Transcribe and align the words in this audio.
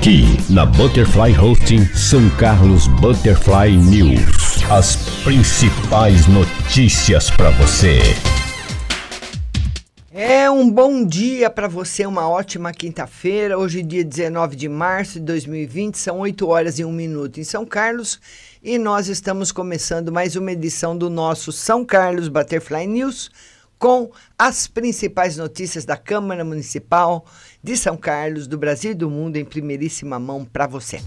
Aqui 0.00 0.24
na 0.48 0.64
Butterfly 0.64 1.38
Hosting 1.38 1.84
São 1.94 2.30
Carlos 2.30 2.86
Butterfly 2.86 3.76
News. 3.76 4.64
As 4.70 4.96
principais 5.22 6.26
notícias 6.26 7.28
para 7.28 7.50
você. 7.50 7.98
É 10.10 10.50
um 10.50 10.70
bom 10.70 11.04
dia 11.04 11.50
para 11.50 11.68
você, 11.68 12.06
uma 12.06 12.26
ótima 12.26 12.72
quinta-feira. 12.72 13.58
Hoje, 13.58 13.82
dia 13.82 14.02
19 14.02 14.56
de 14.56 14.70
março 14.70 15.18
de 15.18 15.26
2020, 15.26 15.98
são 15.98 16.20
8 16.20 16.48
horas 16.48 16.78
e 16.78 16.84
1 16.84 16.90
minuto 16.90 17.38
em 17.38 17.44
São 17.44 17.66
Carlos 17.66 18.18
e 18.62 18.78
nós 18.78 19.06
estamos 19.06 19.52
começando 19.52 20.10
mais 20.10 20.34
uma 20.34 20.52
edição 20.52 20.96
do 20.96 21.10
nosso 21.10 21.52
São 21.52 21.84
Carlos 21.84 22.28
Butterfly 22.28 22.86
News 22.86 23.30
com 23.80 24.10
as 24.38 24.66
principais 24.66 25.38
notícias 25.38 25.86
da 25.86 25.96
Câmara 25.96 26.44
Municipal 26.44 27.24
de 27.64 27.78
São 27.78 27.96
Carlos, 27.96 28.46
do 28.46 28.58
Brasil 28.58 28.90
e 28.90 28.94
do 28.94 29.08
mundo 29.08 29.38
em 29.38 29.44
primeiríssima 29.44 30.18
mão 30.18 30.44
para 30.44 30.66
você. 30.66 31.00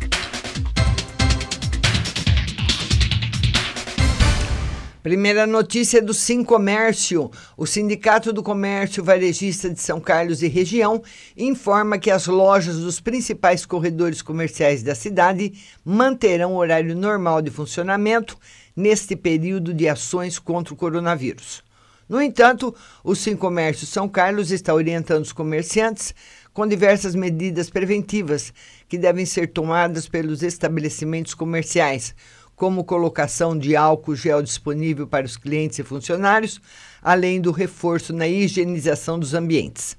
Primeira 5.03 5.45
notícia 5.45 6.01
do 6.01 6.15
Sim 6.15 6.43
Comércio. 6.43 7.29
O 7.55 7.67
Sindicato 7.67 8.33
do 8.33 8.41
Comércio 8.41 9.03
Varejista 9.03 9.69
de 9.69 9.79
São 9.79 10.01
Carlos 10.01 10.41
e 10.41 10.47
região 10.47 11.03
informa 11.37 11.99
que 11.99 12.09
as 12.09 12.25
lojas 12.25 12.77
dos 12.77 12.99
principais 12.99 13.67
corredores 13.67 14.23
comerciais 14.23 14.81
da 14.81 14.95
cidade 14.95 15.53
manterão 15.85 16.55
horário 16.55 16.95
normal 16.95 17.39
de 17.39 17.51
funcionamento 17.51 18.35
neste 18.75 19.15
período 19.15 19.75
de 19.75 19.87
ações 19.87 20.39
contra 20.39 20.73
o 20.73 20.77
coronavírus. 20.77 21.61
No 22.07 22.21
entanto, 22.21 22.75
o 23.03 23.15
Sim 23.15 23.35
Comércio 23.35 23.87
São 23.87 24.09
Carlos 24.09 24.51
está 24.51 24.73
orientando 24.73 25.23
os 25.23 25.31
comerciantes 25.31 26.13
com 26.53 26.67
diversas 26.67 27.15
medidas 27.15 27.69
preventivas 27.69 28.53
que 28.87 28.97
devem 28.97 29.25
ser 29.25 29.47
tomadas 29.47 30.07
pelos 30.07 30.43
estabelecimentos 30.43 31.33
comerciais, 31.33 32.13
como 32.55 32.83
colocação 32.83 33.57
de 33.57 33.75
álcool 33.75 34.15
gel 34.15 34.41
disponível 34.41 35.07
para 35.07 35.25
os 35.25 35.37
clientes 35.37 35.79
e 35.79 35.83
funcionários, 35.83 36.61
além 37.01 37.41
do 37.41 37.51
reforço 37.51 38.13
na 38.13 38.27
higienização 38.27 39.17
dos 39.17 39.33
ambientes. 39.33 39.97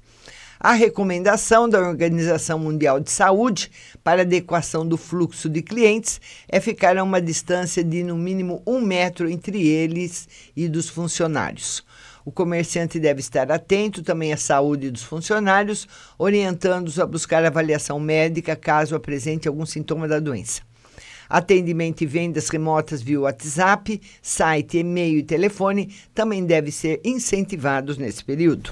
A 0.59 0.71
recomendação 0.71 1.67
da 1.67 1.79
Organização 1.79 2.57
Mundial 2.57 2.99
de 2.99 3.11
Saúde 3.11 3.69
para 4.03 4.21
adequação 4.21 4.87
do 4.87 4.97
fluxo 4.97 5.49
de 5.49 5.61
clientes 5.61 6.21
é 6.47 6.61
ficar 6.61 6.97
a 6.97 7.03
uma 7.03 7.21
distância 7.21 7.83
de 7.83 8.03
no 8.03 8.15
mínimo 8.15 8.63
um 8.65 8.79
metro 8.79 9.29
entre 9.29 9.67
eles 9.67 10.27
e 10.55 10.69
dos 10.69 10.89
funcionários. 10.89 11.83
O 12.25 12.31
comerciante 12.31 12.99
deve 12.99 13.19
estar 13.19 13.51
atento 13.51 14.01
também 14.01 14.33
à 14.33 14.37
saúde 14.37 14.89
dos 14.89 15.03
funcionários, 15.03 15.87
orientando-os 16.17 16.99
a 16.99 17.05
buscar 17.05 17.45
avaliação 17.45 17.99
médica 17.99 18.55
caso 18.55 18.95
apresente 18.95 19.47
algum 19.47 19.63
sintoma 19.63 20.07
da 20.07 20.19
doença. 20.19 20.63
Atendimento 21.29 22.01
e 22.01 22.07
vendas 22.07 22.49
remotas 22.49 23.03
via 23.03 23.21
WhatsApp, 23.21 24.01
site, 24.23 24.79
e-mail 24.79 25.19
e 25.19 25.23
telefone 25.23 25.93
também 26.15 26.43
devem 26.43 26.71
ser 26.71 26.99
incentivados 27.03 27.95
nesse 27.95 28.23
período. 28.23 28.71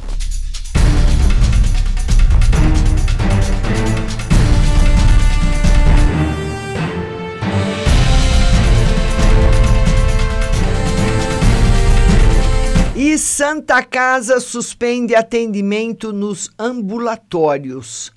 Santa 13.35 13.81
Casa 13.81 14.39
suspende 14.39 15.15
atendimento 15.15 16.13
nos 16.13 16.51
ambulatórios, 16.59 18.13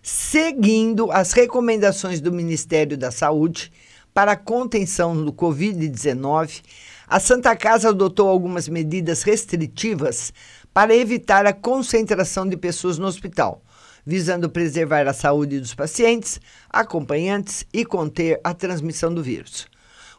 seguindo 0.00 1.10
as 1.10 1.32
recomendações 1.32 2.20
do 2.20 2.30
Ministério 2.30 2.96
da 2.96 3.10
Saúde 3.10 3.72
para 4.14 4.30
a 4.32 4.36
contenção 4.36 5.16
do 5.16 5.32
Covid-19. 5.32 6.62
A 7.08 7.18
Santa 7.18 7.56
Casa 7.56 7.88
adotou 7.88 8.28
algumas 8.28 8.68
medidas 8.68 9.24
restritivas 9.24 10.32
para 10.72 10.94
evitar 10.94 11.44
a 11.44 11.52
concentração 11.52 12.48
de 12.48 12.56
pessoas 12.56 12.98
no 12.98 13.08
hospital, 13.08 13.64
visando 14.06 14.48
preservar 14.48 15.08
a 15.08 15.12
saúde 15.12 15.58
dos 15.58 15.74
pacientes, 15.74 16.40
acompanhantes 16.70 17.66
e 17.72 17.84
conter 17.84 18.40
a 18.44 18.54
transmissão 18.54 19.12
do 19.12 19.24
vírus. 19.24 19.71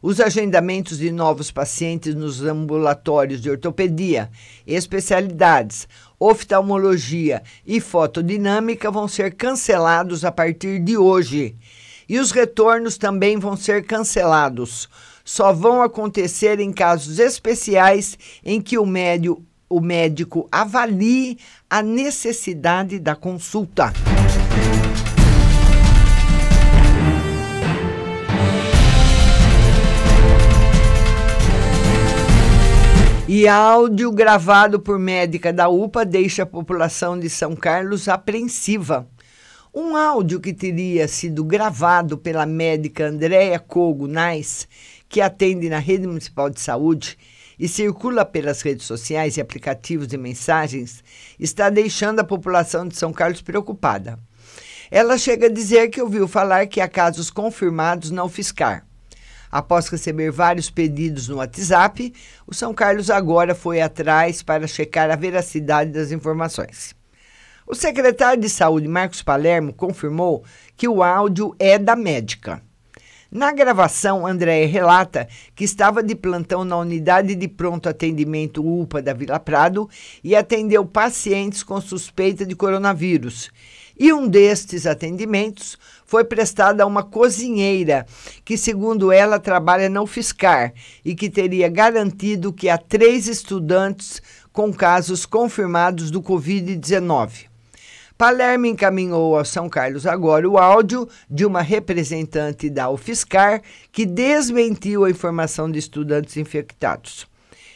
Os 0.06 0.20
agendamentos 0.20 0.98
de 0.98 1.10
novos 1.14 1.50
pacientes 1.50 2.14
nos 2.14 2.42
ambulatórios 2.42 3.40
de 3.40 3.50
ortopedia, 3.50 4.30
especialidades, 4.68 5.88
oftalmologia 6.20 7.42
e 7.66 7.80
fotodinâmica 7.80 8.92
vão 8.92 9.08
ser 9.08 9.34
cancelados 9.34 10.26
a 10.26 10.32
partir 10.32 10.80
de 10.80 10.98
hoje. 10.98 11.56
E 12.10 12.20
os 12.20 12.32
retornos 12.32 12.98
também 12.98 13.38
vão 13.38 13.56
ser 13.56 13.86
cancelados. 13.86 14.90
Só 15.24 15.54
vão 15.54 15.82
acontecer 15.82 16.60
em 16.60 16.74
casos 16.74 17.18
especiais 17.18 18.18
em 18.44 18.60
que 18.60 18.78
o, 18.78 18.86
médio, 18.86 19.42
o 19.70 19.80
médico 19.80 20.50
avalie 20.52 21.38
a 21.70 21.82
necessidade 21.82 23.00
da 23.00 23.16
consulta. 23.16 23.94
E 33.36 33.48
áudio 33.48 34.12
gravado 34.12 34.80
por 34.80 35.00
médica 35.00 35.52
da 35.52 35.68
UPA 35.68 36.06
deixa 36.06 36.44
a 36.44 36.46
população 36.46 37.20
de 37.20 37.32
São 37.32 37.56
Carlos 37.56 38.08
apreensiva. 38.08 39.08
Um 39.74 39.96
áudio 39.96 40.40
que 40.40 40.54
teria 40.54 41.08
sido 41.08 41.44
gravado 41.44 42.16
pela 42.16 42.46
médica 42.46 43.08
Andréa 43.08 43.58
Cogo 43.58 44.08
Nais, 44.08 44.68
que 45.10 45.20
atende 45.20 45.68
na 45.68 45.80
Rede 45.80 46.06
Municipal 46.06 46.48
de 46.48 46.62
Saúde 46.62 47.18
e 47.58 47.68
circula 47.68 48.24
pelas 48.24 48.62
redes 48.62 48.86
sociais 48.86 49.36
e 49.36 49.42
aplicativos 49.42 50.06
de 50.06 50.16
mensagens, 50.16 51.04
está 51.40 51.72
deixando 51.72 52.20
a 52.20 52.24
população 52.24 52.88
de 52.88 52.96
São 52.96 53.12
Carlos 53.12 53.42
preocupada. 53.42 54.20
Ela 54.92 55.18
chega 55.18 55.48
a 55.48 55.52
dizer 55.52 55.90
que 55.90 56.04
ouviu 56.04 56.28
falar 56.28 56.68
que 56.68 56.80
há 56.80 56.88
casos 56.88 57.32
confirmados 57.32 58.12
na 58.12 58.24
UFSCar. 58.24 58.86
Após 59.54 59.88
receber 59.88 60.32
vários 60.32 60.72
pedidos 60.72 61.28
no 61.28 61.36
WhatsApp, 61.36 62.12
o 62.48 62.56
São 62.56 62.74
Carlos 62.74 63.12
agora 63.12 63.54
foi 63.54 63.82
atrás 63.82 64.42
para 64.42 64.66
checar 64.66 65.12
a 65.12 65.16
veracidade 65.16 65.92
das 65.92 66.12
informações. 66.12 66.96
O 67.68 67.76
secretário 67.76 68.42
de 68.42 68.50
Saúde, 68.50 68.88
Marcos 68.88 69.22
Palermo, 69.22 69.72
confirmou 69.72 70.44
que 70.76 70.88
o 70.88 71.04
áudio 71.04 71.56
é 71.60 71.78
da 71.78 71.96
médica. 71.96 72.64
Na 73.30 73.52
gravação, 73.52 74.26
Andréia 74.26 74.68
relata 74.68 75.28
que 75.56 75.64
estava 75.64 76.02
de 76.02 76.16
plantão 76.16 76.66
na 76.66 76.76
unidade 76.78 77.36
de 77.36 77.48
pronto 77.48 77.88
atendimento 77.88 78.66
UPA 78.66 79.04
da 79.04 79.14
Vila 79.14 79.40
Prado 79.40 79.88
e 80.24 80.36
atendeu 80.36 80.84
pacientes 80.84 81.62
com 81.62 81.80
suspeita 81.80 82.44
de 82.44 82.56
coronavírus 82.56 83.52
e 83.98 84.12
um 84.12 84.28
destes 84.28 84.86
atendimentos 84.86 85.78
foi 86.14 86.24
prestado 86.24 86.80
a 86.80 86.86
uma 86.86 87.02
cozinheira, 87.02 88.06
que, 88.46 88.56
segundo 88.56 89.12
ela, 89.12 89.40
trabalha 89.40 89.90
no 89.90 90.06
Fiscar 90.06 90.72
e 91.04 91.16
que 91.16 91.28
teria 91.28 91.68
garantido 91.68 92.54
que 92.54 92.70
há 92.70 92.78
três 92.78 93.28
estudantes 93.28 94.22
com 94.52 94.72
casos 94.72 95.26
confirmados 95.26 96.12
do 96.12 96.22
Covid-19. 96.22 97.48
Palermo 98.16 98.68
encaminhou 98.68 99.36
ao 99.36 99.44
São 99.44 99.68
Carlos 99.68 100.06
agora 100.06 100.48
o 100.48 100.60
áudio 100.60 101.10
de 101.28 101.48
uma 101.48 101.64
representante 101.64 102.70
da 102.70 102.92
UFSCar 102.92 103.64
que 103.92 104.06
desmentiu 104.06 105.06
a 105.06 105.10
informação 105.10 105.72
de 105.72 105.80
estudantes 105.80 106.38
infectados. 106.38 107.33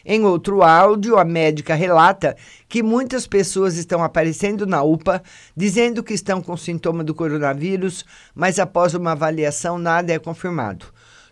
Em 0.10 0.24
outro 0.24 0.64
áudio, 0.64 1.18
a 1.18 1.26
médica 1.26 1.76
relata 1.76 2.38
que 2.70 2.82
muitas 2.82 3.28
pessoas 3.28 3.76
estão 3.76 4.02
aparecendo 4.02 4.66
na 4.66 4.82
UPA 4.82 5.22
dizendo 5.54 6.02
que 6.02 6.14
estão 6.14 6.42
com 6.42 6.56
sintoma 6.56 7.04
do 7.04 7.14
coronavírus, 7.14 8.06
mas 8.34 8.58
após 8.58 8.94
uma 8.94 9.12
avaliação 9.12 9.78
nada 9.78 10.14
é 10.14 10.18
confirmado. 10.18 10.86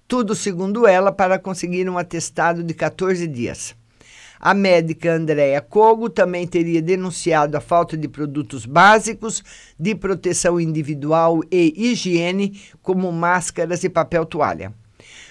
Tudo, 0.06 0.36
segundo 0.36 0.86
ela, 0.86 1.10
para 1.10 1.40
conseguir 1.40 1.90
um 1.90 1.98
atestado 1.98 2.62
de 2.62 2.74
14 2.74 3.26
dias. 3.28 3.74
A 4.38 4.54
médica 4.54 5.14
Andréa 5.14 5.62
Cogo 5.62 6.10
também 6.10 6.46
teria 6.46 6.82
denunciado 6.82 7.56
a 7.56 7.62
falta 7.62 7.96
de 7.96 8.10
produtos 8.10 8.66
básicos 8.66 9.42
de 9.80 9.96
proteção 9.96 10.60
individual 10.60 11.40
e 11.50 11.74
higiene, 11.78 12.62
como 12.82 13.10
máscaras 13.10 13.86
e 13.86 13.90
papel 13.90 14.26
toalha. 14.26 14.74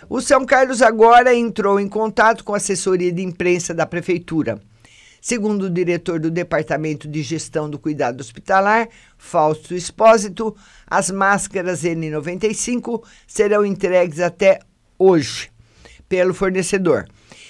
O 0.08 0.20
São 0.20 0.44
Carlos 0.44 0.82
agora 0.82 1.34
entrou 1.34 1.80
em 1.80 1.88
contato 1.88 2.44
com 2.44 2.52
a 2.52 2.58
assessoria 2.58 3.10
de 3.10 3.22
imprensa 3.22 3.72
da 3.72 3.86
prefeitura. 3.86 4.60
Segundo 5.20 5.62
o 5.62 5.70
diretor 5.70 6.20
do 6.20 6.30
Departamento 6.30 7.08
de 7.08 7.22
Gestão 7.22 7.70
do 7.70 7.78
Cuidado 7.78 8.20
Hospitalar, 8.20 8.88
Fausto 9.16 9.74
Espósito, 9.74 10.54
as 10.86 11.10
máscaras 11.10 11.82
N95 11.82 13.02
serão 13.26 13.64
entregues 13.64 14.20
até 14.20 14.60
hoje 14.98 15.50
pelo 16.06 16.34
fornecedor. 16.34 17.06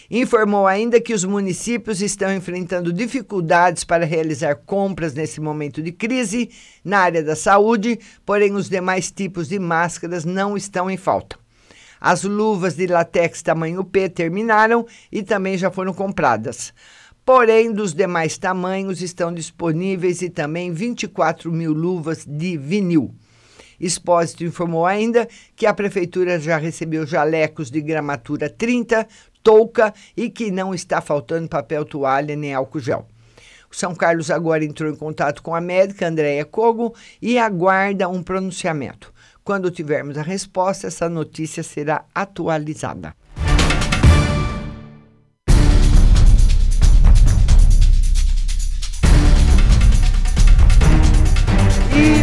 Informou 0.09 0.69
ainda 0.69 1.01
que 1.01 1.13
os 1.13 1.25
municípios 1.25 2.01
estão 2.01 2.33
enfrentando 2.33 2.93
dificuldades 2.93 3.83
para 3.83 4.05
realizar 4.05 4.55
compras 4.55 5.13
nesse 5.13 5.41
momento 5.41 5.83
de 5.83 5.91
crise 5.91 6.51
na 6.85 6.99
área 6.99 7.25
da 7.25 7.35
saúde, 7.35 7.99
porém 8.25 8.53
os 8.53 8.69
demais 8.69 9.11
tipos 9.11 9.49
de 9.49 9.59
máscaras 9.59 10.25
não 10.25 10.57
estão 10.57 10.89
em 10.89 10.97
falta. 10.97 11.44
As 12.07 12.23
luvas 12.23 12.75
de 12.75 12.87
latex 12.87 13.41
tamanho 13.41 13.83
P 13.83 14.11
terminaram 14.11 14.87
e 15.11 15.23
também 15.23 15.57
já 15.57 15.71
foram 15.71 15.95
compradas. 15.95 16.75
Porém, 17.25 17.73
dos 17.73 17.95
demais 17.95 18.37
tamanhos 18.37 19.01
estão 19.01 19.33
disponíveis 19.33 20.21
e 20.21 20.29
também 20.29 20.71
24 20.71 21.51
mil 21.51 21.73
luvas 21.73 22.27
de 22.27 22.59
vinil. 22.59 23.15
Expósito 23.81 24.45
informou 24.45 24.85
ainda 24.85 25.27
que 25.57 25.65
a 25.65 25.73
prefeitura 25.73 26.39
já 26.39 26.59
recebeu 26.59 27.07
jalecos 27.07 27.71
de 27.71 27.81
gramatura 27.81 28.51
30, 28.51 29.09
touca 29.43 29.91
e 30.15 30.29
que 30.29 30.51
não 30.51 30.75
está 30.75 31.01
faltando 31.01 31.49
papel 31.49 31.87
toalha 31.87 32.37
nem 32.37 32.53
álcool 32.53 32.81
gel. 32.81 33.09
O 33.73 33.75
São 33.75 33.95
Carlos 33.95 34.31
agora 34.31 34.63
entrou 34.63 34.93
em 34.93 34.95
contato 34.95 35.43
com 35.43 35.55
a 35.55 35.61
médica 35.61 36.07
Andréia 36.07 36.45
Cogo 36.45 36.95
e 37.23 37.39
aguarda 37.39 38.11
um 38.11 38.23
pronunciamento. 38.23 39.14
Quando 39.45 39.71
tivermos 39.71 40.17
a 40.17 40.23
resposta, 40.23 40.87
essa 40.87 41.07
notícia 41.07 41.63
será 41.63 42.07
atualizada. 42.15 43.15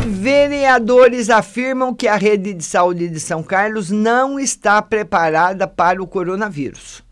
Vereadores 0.08 1.30
afirmam 1.30 1.94
que 1.94 2.08
a 2.08 2.16
rede 2.16 2.56
de 2.56 2.64
saúde 2.64 3.08
de 3.08 3.20
São 3.20 3.44
Carlos 3.44 3.92
não 3.92 4.40
está 4.40 4.82
preparada 4.82 5.68
para 5.68 6.02
o 6.02 6.08
coronavírus. 6.08 7.04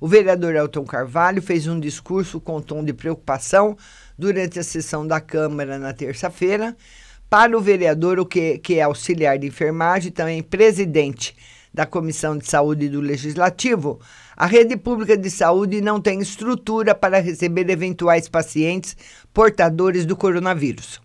O 0.00 0.08
vereador 0.08 0.56
Elton 0.56 0.84
Carvalho 0.84 1.40
fez 1.40 1.68
um 1.68 1.78
discurso 1.78 2.40
com 2.40 2.60
tom 2.60 2.82
de 2.82 2.92
preocupação 2.92 3.76
durante 4.18 4.58
a 4.58 4.64
sessão 4.64 5.06
da 5.06 5.20
Câmara 5.20 5.78
na 5.78 5.92
terça-feira 5.92 6.76
para 7.32 7.56
o 7.56 7.62
vereador, 7.62 8.20
o 8.20 8.26
que, 8.26 8.58
que 8.58 8.74
é 8.74 8.82
auxiliar 8.82 9.38
de 9.38 9.46
enfermagem 9.46 10.08
e 10.08 10.12
também 10.12 10.42
presidente 10.42 11.34
da 11.72 11.86
Comissão 11.86 12.36
de 12.36 12.46
Saúde 12.46 12.90
do 12.90 13.00
Legislativo, 13.00 13.98
a 14.36 14.44
rede 14.44 14.76
pública 14.76 15.16
de 15.16 15.30
saúde 15.30 15.80
não 15.80 15.98
tem 15.98 16.20
estrutura 16.20 16.94
para 16.94 17.22
receber 17.22 17.70
eventuais 17.70 18.28
pacientes 18.28 18.94
portadores 19.32 20.04
do 20.04 20.14
coronavírus. 20.14 21.00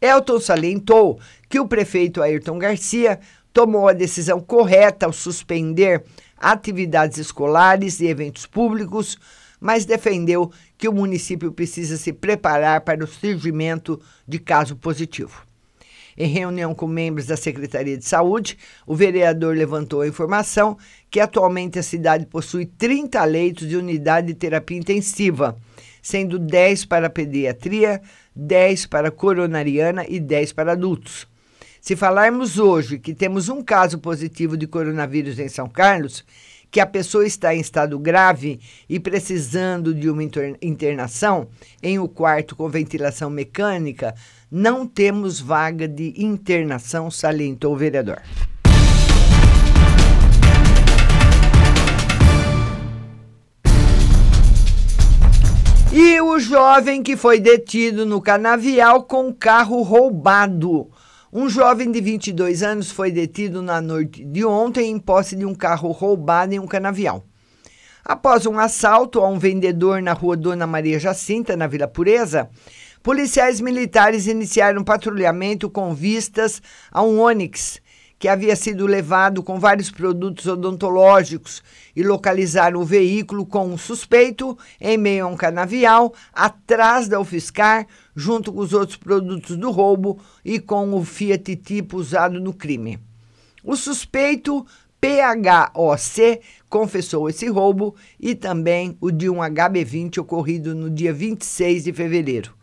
Elton 0.00 0.38
salientou 0.38 1.18
que 1.48 1.58
o 1.58 1.66
prefeito 1.66 2.22
Ayrton 2.22 2.60
Garcia 2.60 3.18
tomou 3.52 3.88
a 3.88 3.92
decisão 3.92 4.40
correta 4.40 5.06
ao 5.06 5.12
suspender 5.12 6.04
atividades 6.38 7.18
escolares 7.18 7.98
e 7.98 8.06
eventos 8.06 8.46
públicos, 8.46 9.18
mas 9.58 9.84
defendeu 9.84 10.48
que 10.78 10.88
o 10.88 10.92
município 10.92 11.50
precisa 11.50 11.96
se 11.96 12.12
preparar 12.12 12.82
para 12.82 13.02
o 13.02 13.08
surgimento 13.08 14.00
de 14.28 14.38
caso 14.38 14.76
positivo. 14.76 15.45
Em 16.16 16.28
reunião 16.28 16.74
com 16.74 16.86
membros 16.86 17.26
da 17.26 17.36
Secretaria 17.36 17.98
de 17.98 18.06
Saúde, 18.06 18.56
o 18.86 18.94
vereador 18.94 19.54
levantou 19.54 20.00
a 20.00 20.08
informação 20.08 20.78
que 21.10 21.20
atualmente 21.20 21.78
a 21.78 21.82
cidade 21.82 22.24
possui 22.24 22.64
30 22.64 23.22
leitos 23.24 23.68
de 23.68 23.76
unidade 23.76 24.28
de 24.28 24.34
terapia 24.34 24.78
intensiva, 24.78 25.56
sendo 26.00 26.38
10 26.38 26.86
para 26.86 27.10
pediatria, 27.10 28.00
10 28.34 28.86
para 28.86 29.10
coronariana 29.10 30.06
e 30.08 30.18
10 30.18 30.52
para 30.52 30.72
adultos. 30.72 31.26
Se 31.80 31.94
falarmos 31.94 32.58
hoje 32.58 32.98
que 32.98 33.14
temos 33.14 33.48
um 33.48 33.62
caso 33.62 33.98
positivo 33.98 34.56
de 34.56 34.66
coronavírus 34.66 35.38
em 35.38 35.48
São 35.48 35.68
Carlos, 35.68 36.24
que 36.70 36.80
a 36.80 36.86
pessoa 36.86 37.26
está 37.26 37.54
em 37.54 37.60
estado 37.60 37.98
grave 37.98 38.60
e 38.88 38.98
precisando 38.98 39.94
de 39.94 40.10
uma 40.10 40.22
internação 40.60 41.48
em 41.82 41.98
um 41.98 42.08
quarto 42.08 42.56
com 42.56 42.68
ventilação 42.68 43.30
mecânica, 43.30 44.14
não 44.50 44.86
temos 44.86 45.40
vaga 45.40 45.88
de 45.88 46.14
internação, 46.16 47.10
salientou 47.10 47.74
o 47.74 47.76
vereador. 47.76 48.22
E 55.92 56.20
o 56.20 56.38
jovem 56.38 57.02
que 57.02 57.16
foi 57.16 57.40
detido 57.40 58.04
no 58.04 58.20
canavial 58.20 59.04
com 59.04 59.32
carro 59.32 59.82
roubado. 59.82 60.90
Um 61.32 61.48
jovem 61.48 61.90
de 61.90 62.00
22 62.00 62.62
anos 62.62 62.90
foi 62.90 63.10
detido 63.10 63.62
na 63.62 63.80
noite 63.80 64.24
de 64.24 64.44
ontem 64.44 64.90
em 64.90 64.98
posse 64.98 65.34
de 65.34 65.44
um 65.44 65.54
carro 65.54 65.90
roubado 65.90 66.54
em 66.54 66.58
um 66.58 66.66
canavial. 66.66 67.24
Após 68.04 68.46
um 68.46 68.58
assalto 68.58 69.20
a 69.20 69.28
um 69.28 69.38
vendedor 69.38 70.00
na 70.00 70.12
rua 70.12 70.36
Dona 70.36 70.66
Maria 70.66 71.00
Jacinta, 71.00 71.56
na 71.56 71.66
Vila 71.66 71.88
Pureza, 71.88 72.48
policiais 73.06 73.60
militares 73.60 74.26
iniciaram 74.26 74.82
patrulhamento 74.82 75.70
com 75.70 75.94
vistas 75.94 76.60
a 76.90 77.04
um 77.04 77.20
Onix 77.20 77.80
que 78.18 78.26
havia 78.26 78.56
sido 78.56 78.84
levado 78.84 79.44
com 79.44 79.60
vários 79.60 79.92
produtos 79.92 80.44
odontológicos 80.46 81.62
e 81.94 82.02
localizaram 82.02 82.80
o 82.80 82.84
veículo 82.84 83.46
com 83.46 83.64
um 83.68 83.78
suspeito 83.78 84.58
em 84.80 84.98
meio 84.98 85.24
a 85.24 85.28
um 85.28 85.36
canavial 85.36 86.12
atrás 86.32 87.06
da 87.06 87.20
UFSCar, 87.20 87.86
junto 88.16 88.52
com 88.52 88.58
os 88.58 88.72
outros 88.72 88.96
produtos 88.96 89.56
do 89.56 89.70
roubo 89.70 90.18
e 90.44 90.58
com 90.58 90.92
o 90.92 91.04
Fiat 91.04 91.54
tipo 91.54 91.98
usado 91.98 92.40
no 92.40 92.52
crime. 92.52 92.98
O 93.62 93.76
suspeito 93.76 94.66
PHOC 95.00 96.40
confessou 96.68 97.28
esse 97.28 97.46
roubo 97.46 97.94
e 98.18 98.34
também 98.34 98.98
o 99.00 99.12
de 99.12 99.30
um 99.30 99.36
HB20 99.36 100.18
ocorrido 100.18 100.74
no 100.74 100.90
dia 100.90 101.12
26 101.12 101.84
de 101.84 101.92
fevereiro. 101.92 102.55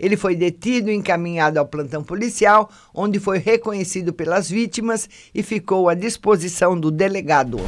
Ele 0.00 0.16
foi 0.16 0.34
detido 0.34 0.90
e 0.90 0.94
encaminhado 0.94 1.58
ao 1.58 1.66
plantão 1.66 2.02
policial, 2.02 2.70
onde 2.94 3.20
foi 3.20 3.36
reconhecido 3.36 4.14
pelas 4.14 4.48
vítimas 4.48 5.06
e 5.34 5.42
ficou 5.42 5.90
à 5.90 5.94
disposição 5.94 6.78
do 6.78 6.90
delegado. 6.90 7.58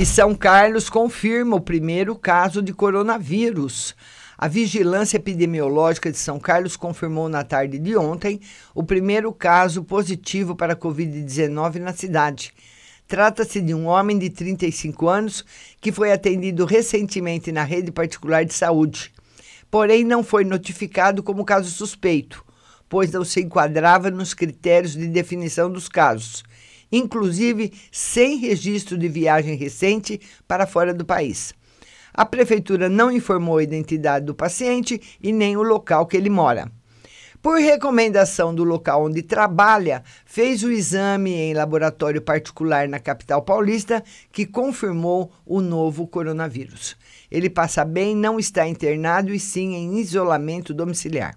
E 0.00 0.06
São 0.06 0.36
Carlos 0.36 0.88
confirma 0.88 1.56
o 1.56 1.60
primeiro 1.60 2.14
caso 2.14 2.62
de 2.62 2.72
coronavírus. 2.72 3.96
A 4.38 4.46
Vigilância 4.46 5.16
Epidemiológica 5.16 6.12
de 6.12 6.16
São 6.16 6.38
Carlos 6.38 6.76
confirmou 6.76 7.28
na 7.28 7.42
tarde 7.42 7.76
de 7.78 7.96
ontem 7.96 8.40
o 8.72 8.84
primeiro 8.84 9.32
caso 9.32 9.82
positivo 9.82 10.54
para 10.54 10.74
a 10.74 10.76
Covid-19 10.76 11.80
na 11.80 11.92
cidade. 11.92 12.54
Trata-se 13.10 13.60
de 13.60 13.74
um 13.74 13.88
homem 13.88 14.16
de 14.16 14.30
35 14.30 15.08
anos 15.08 15.44
que 15.80 15.90
foi 15.90 16.12
atendido 16.12 16.64
recentemente 16.64 17.50
na 17.50 17.64
rede 17.64 17.90
particular 17.90 18.44
de 18.44 18.54
saúde. 18.54 19.12
Porém, 19.68 20.04
não 20.04 20.22
foi 20.22 20.44
notificado 20.44 21.20
como 21.20 21.44
caso 21.44 21.68
suspeito, 21.72 22.44
pois 22.88 23.10
não 23.10 23.24
se 23.24 23.40
enquadrava 23.40 24.12
nos 24.12 24.32
critérios 24.32 24.92
de 24.92 25.08
definição 25.08 25.68
dos 25.68 25.88
casos, 25.88 26.44
inclusive 26.92 27.72
sem 27.90 28.36
registro 28.36 28.96
de 28.96 29.08
viagem 29.08 29.56
recente 29.56 30.20
para 30.46 30.64
fora 30.64 30.94
do 30.94 31.04
país. 31.04 31.52
A 32.14 32.24
prefeitura 32.24 32.88
não 32.88 33.10
informou 33.10 33.58
a 33.58 33.62
identidade 33.64 34.24
do 34.24 34.36
paciente 34.36 35.00
e 35.20 35.32
nem 35.32 35.56
o 35.56 35.64
local 35.64 36.06
que 36.06 36.16
ele 36.16 36.30
mora 36.30 36.70
por 37.42 37.58
recomendação 37.58 38.54
do 38.54 38.64
local 38.64 39.06
onde 39.06 39.22
trabalha, 39.22 40.02
fez 40.26 40.62
o 40.62 40.70
exame 40.70 41.32
em 41.32 41.54
laboratório 41.54 42.20
particular 42.20 42.86
na 42.86 42.98
capital 42.98 43.40
paulista, 43.42 44.04
que 44.30 44.44
confirmou 44.44 45.32
o 45.46 45.60
novo 45.60 46.06
coronavírus. 46.06 46.96
Ele 47.30 47.48
passa 47.48 47.84
bem, 47.84 48.14
não 48.14 48.38
está 48.38 48.66
internado 48.68 49.32
e 49.32 49.40
sim 49.40 49.74
em 49.74 49.98
isolamento 49.98 50.74
domiciliar. 50.74 51.34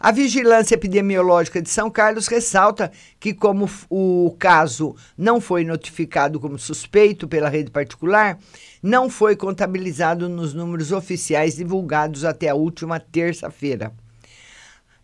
A 0.00 0.12
Vigilância 0.12 0.76
Epidemiológica 0.76 1.60
de 1.60 1.68
São 1.68 1.90
Carlos 1.90 2.28
ressalta 2.28 2.90
que, 3.18 3.34
como 3.34 3.68
o 3.90 4.34
caso 4.38 4.94
não 5.16 5.40
foi 5.40 5.64
notificado 5.64 6.38
como 6.38 6.56
suspeito 6.56 7.26
pela 7.26 7.48
rede 7.48 7.70
particular, 7.70 8.38
não 8.80 9.10
foi 9.10 9.34
contabilizado 9.34 10.28
nos 10.28 10.54
números 10.54 10.92
oficiais 10.92 11.56
divulgados 11.56 12.24
até 12.24 12.48
a 12.48 12.54
última 12.54 13.00
terça-feira 13.00 13.92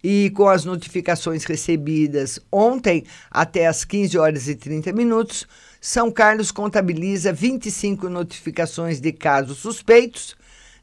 e 0.05 0.29
com 0.29 0.47
as 0.47 0.67
notificações 0.67 1.45
recebidas 1.45 2.39
ontem 2.53 3.05
até 3.31 3.67
as 3.67 3.87
15 3.87 4.19
horas 4.19 4.49
e 4.49 4.55
30 4.55 4.93
minutos, 4.93 5.49
São 5.81 6.13
Carlos 6.13 6.53
contabiliza 6.53 7.33
25 7.33 8.11
notificações 8.11 9.01
de 9.01 9.13
casos 9.13 9.57
suspeitos, 9.57 10.37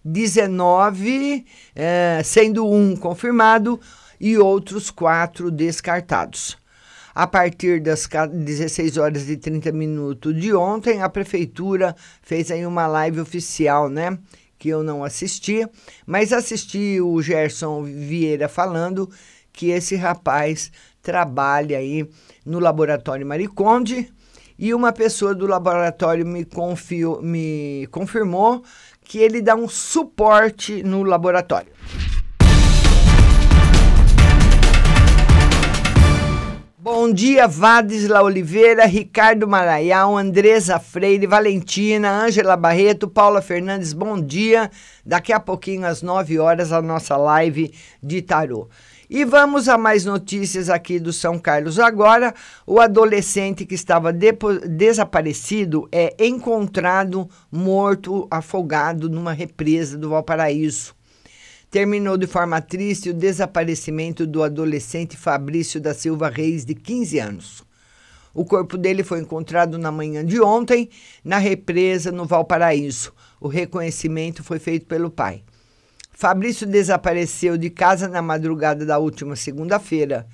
19, 0.04 1.46
eh, 1.76 2.22
sendo 2.26 2.68
um 2.68 2.96
confirmado 2.96 3.80
e 4.20 4.40
outros 4.40 4.90
quatro 4.90 5.52
descartados. 5.52 6.58
A 7.14 7.28
partir 7.28 7.80
das 7.80 8.10
16 8.34 8.98
horas 8.98 9.30
e 9.30 9.38
30 9.38 9.72
minutos 9.72 10.36
de 10.36 10.52
ontem, 10.52 11.00
a 11.00 11.10
prefeitura 11.10 11.96
fez 12.24 12.50
aí 12.50 12.66
uma 12.66 12.88
live 12.88 13.20
oficial, 13.20 13.88
né? 13.88 14.18
Que 14.62 14.70
eu 14.70 14.84
não 14.84 15.04
assisti, 15.04 15.68
mas 16.06 16.32
assisti 16.32 17.02
o 17.02 17.20
Gerson 17.20 17.82
Vieira 17.82 18.48
falando 18.48 19.10
que 19.52 19.72
esse 19.72 19.96
rapaz 19.96 20.72
trabalha 21.02 21.80
aí 21.80 22.08
no 22.46 22.60
laboratório 22.60 23.26
Mariconde 23.26 24.14
e 24.60 24.72
uma 24.72 24.94
pessoa 24.94 25.34
do 25.34 25.48
laboratório 25.48 26.24
me, 26.28 26.46
confio, 26.46 27.20
me 27.24 27.88
confirmou 27.90 28.64
que 29.04 29.18
ele 29.18 29.42
dá 29.42 29.56
um 29.56 29.68
suporte 29.68 30.84
no 30.84 31.02
laboratório. 31.02 31.72
Bom 37.12 37.16
dia, 37.16 37.46
Vadisla 37.46 38.24
Oliveira, 38.24 38.86
Ricardo 38.86 39.46
Maraial, 39.46 40.18
Andresa 40.18 40.80
Freire, 40.80 41.28
Valentina, 41.28 42.10
Ângela 42.10 42.56
Barreto, 42.56 43.06
Paula 43.06 43.42
Fernandes, 43.42 43.92
bom 43.92 44.18
dia. 44.18 44.72
Daqui 45.06 45.34
a 45.34 45.40
pouquinho, 45.42 45.86
às 45.86 46.02
9 46.02 46.40
horas, 46.40 46.72
a 46.72 46.82
nossa 46.82 47.18
live 47.18 47.74
de 48.02 48.22
tarô. 48.22 48.70
E 49.10 49.26
vamos 49.26 49.68
a 49.68 49.78
mais 49.78 50.06
notícias 50.06 50.70
aqui 50.70 51.02
do 51.02 51.12
São 51.12 51.38
Carlos 51.38 51.80
agora. 51.80 52.34
O 52.66 52.80
adolescente 52.80 53.66
que 53.66 53.76
estava 53.76 54.14
desaparecido 54.14 55.90
é 55.92 56.16
encontrado 56.18 57.30
morto, 57.52 58.26
afogado 58.32 59.10
numa 59.10 59.34
represa 59.34 59.98
do 59.98 60.12
Valparaíso 60.12 60.96
terminou 61.72 62.18
de 62.18 62.28
forma 62.28 62.62
triste 62.62 63.10
o 63.10 63.14
desaparecimento 63.14 64.28
do 64.28 64.44
adolescente 64.44 65.16
Fabrício 65.16 65.80
da 65.80 65.94
Silva 65.94 66.30
Reis, 66.30 66.66
de 66.66 66.76
15 66.76 67.18
anos. 67.18 67.64
O 68.34 68.44
corpo 68.44 68.78
dele 68.78 69.04
foi 69.04 69.22
encontrado 69.22 69.78
na 69.78 69.90
manhã 69.90 70.24
de 70.26 70.42
ontem, 70.42 70.90
na 71.24 71.38
represa 71.38 72.12
no 72.12 72.26
Valparaíso. 72.26 73.14
O 73.40 73.48
reconhecimento 73.48 74.44
foi 74.44 74.60
feito 74.60 74.86
pelo 74.86 75.10
pai. 75.10 75.44
Fabrício 76.12 76.68
desapareceu 76.68 77.58
de 77.58 77.70
casa 77.70 78.10
na 78.10 78.22
madrugada 78.22 78.86
da 78.86 78.98
última 79.00 79.38
segunda-feira. 79.38 80.28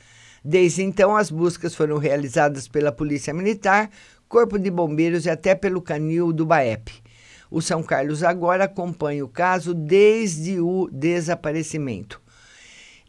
Desde 0.43 0.81
então, 0.81 1.15
as 1.15 1.29
buscas 1.29 1.75
foram 1.75 1.97
realizadas 1.97 2.67
pela 2.67 2.91
Polícia 2.91 3.33
Militar, 3.33 3.91
Corpo 4.27 4.57
de 4.57 4.71
Bombeiros 4.71 5.25
e 5.25 5.29
até 5.29 5.53
pelo 5.53 5.81
canil 5.81 6.33
do 6.33 6.45
BAEP. 6.45 7.06
O 7.49 7.61
São 7.61 7.81
Carlos 7.81 8.23
agora 8.23 8.65
acompanha 8.65 9.23
o 9.23 9.29
caso 9.29 9.73
desde 9.73 10.59
o 10.59 10.89
desaparecimento. 10.91 12.21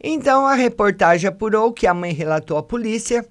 Então, 0.01 0.47
a 0.47 0.53
reportagem 0.53 1.27
apurou 1.27 1.73
que 1.73 1.85
a 1.85 1.93
mãe 1.93 2.13
relatou 2.13 2.57
à 2.57 2.63
polícia 2.63 3.27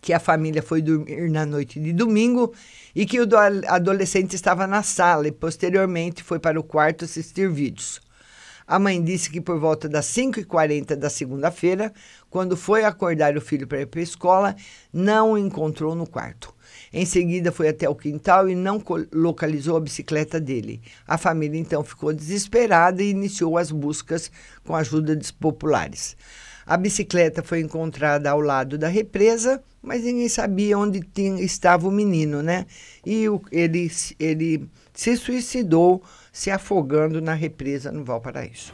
que 0.00 0.12
a 0.12 0.20
família 0.20 0.62
foi 0.62 0.80
dormir 0.80 1.30
na 1.30 1.44
noite 1.44 1.78
de 1.78 1.92
domingo 1.92 2.52
e 2.94 3.04
que 3.04 3.20
o 3.20 3.28
adolescente 3.68 4.34
estava 4.34 4.66
na 4.66 4.82
sala 4.82 5.28
e 5.28 5.32
posteriormente 5.32 6.22
foi 6.22 6.38
para 6.38 6.58
o 6.58 6.64
quarto 6.64 7.04
assistir 7.04 7.50
vídeos. 7.50 8.00
A 8.66 8.78
mãe 8.78 9.02
disse 9.02 9.30
que 9.30 9.40
por 9.40 9.58
volta 9.58 9.88
das 9.88 10.06
5h40 10.06 10.94
da 10.94 11.10
segunda-feira, 11.10 11.92
quando 12.30 12.56
foi 12.56 12.84
acordar 12.84 13.36
o 13.36 13.40
filho 13.40 13.66
para 13.66 13.80
ir 13.80 13.86
para 13.86 14.00
a 14.00 14.02
escola, 14.02 14.56
não 14.92 15.32
o 15.32 15.38
encontrou 15.38 15.94
no 15.94 16.06
quarto. 16.06 16.54
Em 16.92 17.06
seguida, 17.06 17.52
foi 17.52 17.68
até 17.68 17.88
o 17.88 17.94
quintal 17.94 18.48
e 18.48 18.54
não 18.54 18.82
localizou 19.12 19.76
a 19.76 19.80
bicicleta 19.80 20.40
dele. 20.40 20.82
A 21.06 21.16
família 21.16 21.58
então 21.58 21.84
ficou 21.84 22.12
desesperada 22.12 23.02
e 23.02 23.10
iniciou 23.10 23.56
as 23.56 23.70
buscas 23.70 24.30
com 24.64 24.74
a 24.74 24.80
ajuda 24.80 25.14
dos 25.14 25.30
populares. 25.30 26.16
A 26.66 26.76
bicicleta 26.76 27.42
foi 27.42 27.60
encontrada 27.60 28.30
ao 28.30 28.40
lado 28.40 28.76
da 28.76 28.88
represa, 28.88 29.62
mas 29.80 30.04
ninguém 30.04 30.28
sabia 30.28 30.78
onde 30.78 31.00
tinha, 31.00 31.42
estava 31.42 31.88
o 31.88 31.90
menino, 31.90 32.42
né? 32.42 32.66
E 33.04 33.28
o, 33.28 33.40
ele, 33.50 33.90
ele 34.18 34.68
se 34.92 35.16
suicidou 35.16 36.02
se 36.32 36.50
afogando 36.50 37.20
na 37.20 37.34
represa 37.34 37.90
no 37.90 38.04
Valparaíso. 38.04 38.72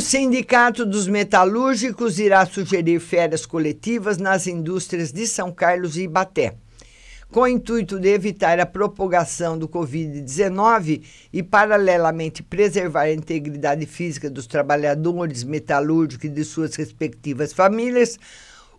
O 0.00 0.02
Sindicato 0.02 0.86
dos 0.86 1.06
Metalúrgicos 1.06 2.18
irá 2.18 2.46
sugerir 2.46 2.98
férias 3.00 3.44
coletivas 3.44 4.16
nas 4.16 4.46
indústrias 4.46 5.12
de 5.12 5.26
São 5.26 5.52
Carlos 5.52 5.94
e 5.98 6.04
Ibaté. 6.04 6.54
Com 7.30 7.40
o 7.40 7.46
intuito 7.46 8.00
de 8.00 8.08
evitar 8.08 8.58
a 8.58 8.64
propagação 8.64 9.58
do 9.58 9.68
Covid-19 9.68 11.02
e, 11.30 11.42
paralelamente, 11.42 12.42
preservar 12.42 13.02
a 13.02 13.12
integridade 13.12 13.84
física 13.84 14.30
dos 14.30 14.46
trabalhadores 14.46 15.44
metalúrgicos 15.44 16.24
e 16.24 16.30
de 16.30 16.44
suas 16.46 16.74
respectivas 16.76 17.52
famílias, 17.52 18.18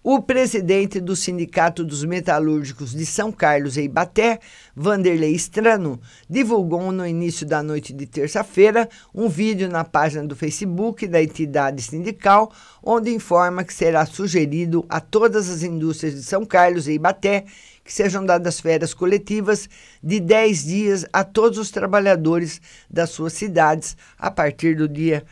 o 0.03 0.19
presidente 0.19 0.99
do 0.99 1.15
Sindicato 1.15 1.83
dos 1.83 2.03
Metalúrgicos 2.03 2.91
de 2.91 3.05
São 3.05 3.31
Carlos 3.31 3.77
e 3.77 3.83
Ibaté, 3.83 4.39
Vanderlei 4.75 5.33
Strano, 5.35 6.01
divulgou 6.27 6.91
no 6.91 7.05
início 7.05 7.45
da 7.45 7.61
noite 7.61 7.93
de 7.93 8.07
terça-feira 8.07 8.89
um 9.13 9.29
vídeo 9.29 9.69
na 9.69 9.83
página 9.83 10.25
do 10.25 10.35
Facebook 10.35 11.07
da 11.07 11.21
entidade 11.21 11.83
sindical, 11.83 12.51
onde 12.81 13.13
informa 13.13 13.63
que 13.63 13.73
será 13.73 14.05
sugerido 14.05 14.83
a 14.89 14.99
todas 14.99 15.49
as 15.49 15.61
indústrias 15.61 16.15
de 16.15 16.23
São 16.23 16.45
Carlos 16.45 16.87
e 16.87 16.93
Ibaté 16.93 17.45
que 17.83 17.93
sejam 17.93 18.25
dadas 18.25 18.59
férias 18.59 18.93
coletivas 18.93 19.67
de 20.03 20.19
10 20.19 20.63
dias 20.63 21.05
a 21.11 21.23
todos 21.23 21.57
os 21.57 21.71
trabalhadores 21.71 22.61
das 22.89 23.09
suas 23.09 23.33
cidades 23.33 23.97
a 24.17 24.31
partir 24.31 24.75
do 24.75 24.87
dia 24.87 25.23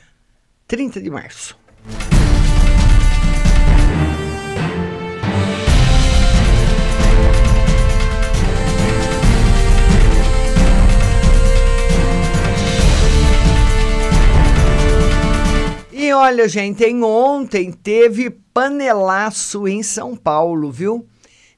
30 0.67 1.01
de 1.01 1.09
março. 1.09 1.57
E 16.09 16.11
olha, 16.11 16.47
gente, 16.47 16.83
em 16.83 17.03
ontem 17.03 17.71
teve 17.71 18.31
panelaço 18.31 19.67
em 19.67 19.83
São 19.83 20.15
Paulo, 20.15 20.71
viu? 20.71 21.07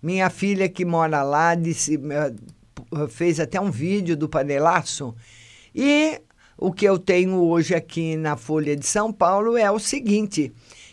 Minha 0.03 0.29
filha 0.29 0.67
que 0.67 0.83
mora 0.83 1.23
lá 1.23 1.55
disse, 1.55 1.95
eh, 1.95 3.07
fez 3.07 3.39
até 3.39 3.61
um 3.61 3.71
vídeo 3.71 4.17
do 4.17 4.27
panelaço. 4.27 5.15
E 5.73 6.19
o 6.57 6.69
que 6.73 6.83
eu 6.83 6.99
tenho 6.99 7.41
hoje 7.41 7.73
aqui 7.73 8.17
na 8.17 8.35
Folha 8.35 8.75
de 8.75 8.85
São 8.85 9.13
Paulo 9.13 9.55
é 9.55 9.71
o 9.71 9.79
seguinte: 9.79 10.51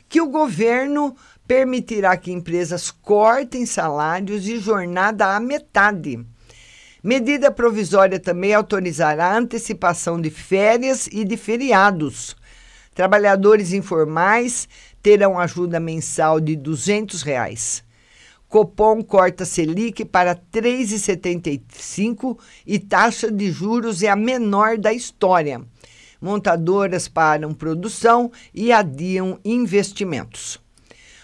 que 0.08 0.20
o 0.20 0.28
governo 0.28 1.16
permitirá 1.44 2.16
que 2.16 2.30
empresas 2.30 2.92
cortem 2.92 3.66
salários 3.66 4.46
e 4.46 4.58
jornada 4.58 5.34
à 5.34 5.40
metade. 5.40 6.24
Medida 7.02 7.50
provisória 7.50 8.20
também 8.20 8.54
autorizará 8.54 9.32
a 9.32 9.38
antecipação 9.38 10.20
de 10.20 10.30
férias 10.30 11.08
e 11.10 11.24
de 11.24 11.36
feriados. 11.36 12.36
Trabalhadores 12.98 13.72
informais 13.72 14.68
terão 15.00 15.38
ajuda 15.38 15.78
mensal 15.78 16.40
de 16.40 16.56
200 16.56 17.22
reais. 17.22 17.84
Copom 18.48 19.04
corta 19.04 19.44
Selic 19.44 20.04
para 20.04 20.34
3,75 20.34 22.36
e 22.66 22.76
taxa 22.76 23.30
de 23.30 23.52
juros 23.52 24.02
é 24.02 24.08
a 24.08 24.16
menor 24.16 24.78
da 24.78 24.92
história. 24.92 25.62
Montadoras 26.20 27.06
param 27.06 27.54
produção 27.54 28.32
e 28.52 28.72
adiam 28.72 29.38
investimentos. 29.44 30.60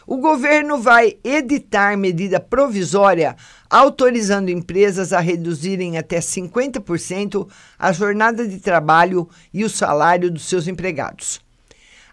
O 0.07 0.19
governo 0.19 0.79
vai 0.79 1.19
editar 1.25 1.97
medida 1.97 2.39
provisória 2.39 3.35
autorizando 3.69 4.49
empresas 4.49 5.13
a 5.13 5.19
reduzirem 5.19 5.99
até 5.99 6.21
50% 6.21 7.49
a 7.77 7.91
jornada 7.91 8.47
de 8.47 8.61
trabalho 8.61 9.29
e 9.53 9.65
o 9.65 9.69
salário 9.69 10.31
dos 10.31 10.45
seus 10.45 10.69
empregados. 10.69 11.44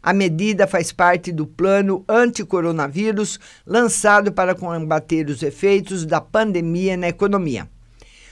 A 0.03 0.13
medida 0.13 0.65
faz 0.65 0.91
parte 0.91 1.31
do 1.31 1.45
plano 1.45 2.03
anti-coronavírus 2.09 3.39
lançado 3.65 4.31
para 4.31 4.55
combater 4.55 5.27
os 5.29 5.43
efeitos 5.43 6.05
da 6.05 6.19
pandemia 6.19 6.97
na 6.97 7.07
economia. 7.07 7.69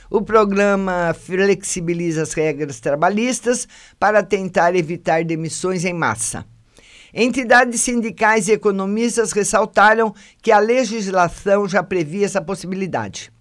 O 0.10 0.24
programa 0.24 1.14
flexibiliza 1.14 2.24
as 2.24 2.34
regras 2.34 2.80
trabalhistas 2.80 3.68
para 4.00 4.24
tentar 4.24 4.76
evitar 4.76 5.24
demissões 5.24 5.86
em 5.86 5.94
massa. 5.94 6.44
Entidades 7.14 7.82
sindicais 7.82 8.48
e 8.48 8.54
economistas 8.54 9.32
ressaltaram 9.32 10.14
que 10.42 10.52
a 10.52 10.58
legislação 10.58 11.68
já 11.68 11.84
previa 11.84 12.26
essa 12.26 12.42
possibilidade. 12.42 13.32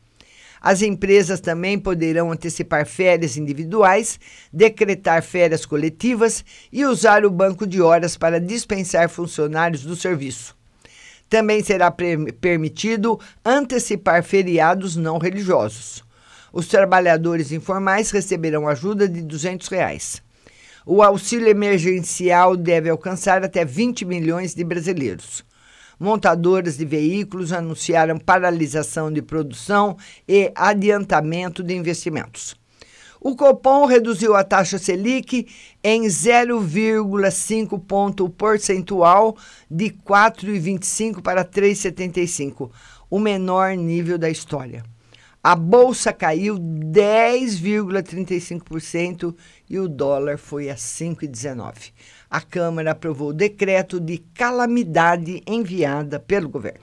As 0.60 0.82
empresas 0.82 1.40
também 1.40 1.78
poderão 1.78 2.32
antecipar 2.32 2.86
férias 2.86 3.36
individuais, 3.36 4.18
decretar 4.52 5.22
férias 5.22 5.64
coletivas 5.64 6.44
e 6.72 6.84
usar 6.84 7.24
o 7.24 7.30
banco 7.30 7.66
de 7.66 7.80
horas 7.80 8.16
para 8.16 8.40
dispensar 8.40 9.08
funcionários 9.08 9.82
do 9.82 9.94
serviço. 9.94 10.56
Também 11.28 11.62
será 11.62 11.94
permitido 12.40 13.20
antecipar 13.44 14.22
feriados 14.22 14.96
não 14.96 15.18
religiosos. 15.18 16.02
Os 16.52 16.66
trabalhadores 16.66 17.52
informais 17.52 18.10
receberão 18.10 18.66
ajuda 18.66 19.06
de 19.06 19.22
200 19.22 19.68
reais. 19.68 20.22
O 20.86 21.02
auxílio 21.02 21.48
emergencial 21.48 22.56
deve 22.56 22.88
alcançar 22.88 23.44
até 23.44 23.62
20 23.62 24.06
milhões 24.06 24.54
de 24.54 24.64
brasileiros. 24.64 25.44
Montadoras 25.98 26.76
de 26.76 26.84
veículos 26.84 27.52
anunciaram 27.52 28.18
paralisação 28.18 29.12
de 29.12 29.20
produção 29.22 29.96
e 30.26 30.52
adiantamento 30.54 31.62
de 31.62 31.74
investimentos. 31.74 32.56
O 33.20 33.34
Copom 33.34 33.84
reduziu 33.84 34.36
a 34.36 34.44
taxa 34.44 34.78
Selic 34.78 35.48
em 35.82 36.02
0,5 36.04 37.80
ponto 37.84 38.28
percentual 38.28 39.36
de 39.68 39.90
4,25 39.90 41.20
para 41.20 41.44
3,75, 41.44 42.70
o 43.10 43.18
menor 43.18 43.76
nível 43.76 44.16
da 44.18 44.30
história. 44.30 44.84
A 45.48 45.56
bolsa 45.56 46.12
caiu 46.12 46.58
10,35% 46.58 49.34
e 49.66 49.78
o 49.78 49.88
dólar 49.88 50.36
foi 50.36 50.68
a 50.68 50.74
5,19. 50.74 51.90
A 52.28 52.42
Câmara 52.42 52.90
aprovou 52.90 53.30
o 53.30 53.32
decreto 53.32 53.98
de 53.98 54.18
calamidade 54.34 55.42
enviada 55.46 56.20
pelo 56.20 56.50
governo. 56.50 56.80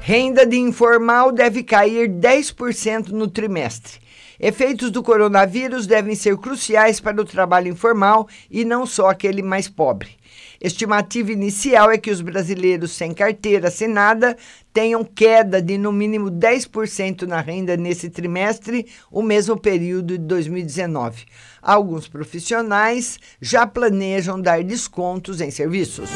Renda 0.00 0.44
de 0.44 0.56
informal 0.56 1.30
deve 1.30 1.62
cair 1.62 2.08
10% 2.08 3.10
no 3.10 3.28
trimestre. 3.28 4.00
Efeitos 4.40 4.90
do 4.90 5.00
coronavírus 5.00 5.86
devem 5.86 6.16
ser 6.16 6.36
cruciais 6.38 6.98
para 6.98 7.22
o 7.22 7.24
trabalho 7.24 7.68
informal 7.68 8.26
e 8.50 8.64
não 8.64 8.84
só 8.84 9.10
aquele 9.10 9.42
mais 9.42 9.68
pobre. 9.68 10.16
Estimativa 10.60 11.32
inicial 11.32 11.90
é 11.90 11.98
que 11.98 12.10
os 12.10 12.20
brasileiros 12.20 12.92
sem 12.92 13.12
carteira 13.12 13.68
assinada 13.68 14.36
tenham 14.72 15.04
queda 15.04 15.60
de 15.60 15.78
no 15.78 15.92
mínimo 15.92 16.30
10% 16.30 17.22
na 17.22 17.40
renda 17.40 17.76
nesse 17.76 18.10
trimestre, 18.10 18.86
o 19.10 19.22
mesmo 19.22 19.56
período 19.56 20.18
de 20.18 20.24
2019. 20.24 21.24
Alguns 21.62 22.08
profissionais 22.08 23.18
já 23.40 23.66
planejam 23.66 24.40
dar 24.40 24.62
descontos 24.62 25.40
em 25.40 25.50
serviços. 25.50 26.10